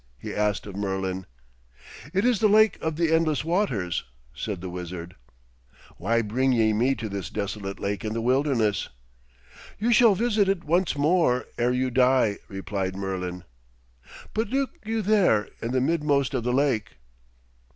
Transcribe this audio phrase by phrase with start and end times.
[0.17, 1.27] he asked of Merlin.
[2.11, 5.15] 'It is the Lake of the Endless Waters,' said the wizard.
[5.97, 8.89] 'Why bring ye me to this desolate lake in the wilderness?'
[9.77, 13.43] 'You shall visit it once more ere you die!' replied Merlin.
[14.33, 16.93] 'But look you there in the midmost of the lake.'